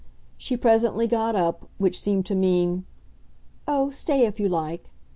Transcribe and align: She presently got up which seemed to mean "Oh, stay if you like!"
She 0.35 0.57
presently 0.57 1.05
got 1.05 1.35
up 1.35 1.69
which 1.77 1.99
seemed 2.01 2.25
to 2.25 2.33
mean 2.33 2.85
"Oh, 3.67 3.91
stay 3.91 4.25
if 4.25 4.39
you 4.39 4.49
like!" 4.49 4.89